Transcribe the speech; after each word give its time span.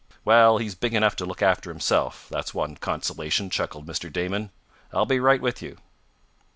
"Well, 0.25 0.57
he's 0.57 0.73
big 0.73 0.95
enough 0.95 1.15
to 1.17 1.27
look 1.27 1.43
after 1.43 1.69
himself, 1.69 2.25
that's 2.31 2.55
one 2.55 2.75
consolation," 2.75 3.51
chuckled 3.51 3.85
Mr. 3.85 4.11
Damon. 4.11 4.49
"I'll 4.91 5.05
be 5.05 5.19
right 5.19 5.39
with 5.39 5.61
you." 5.61 5.77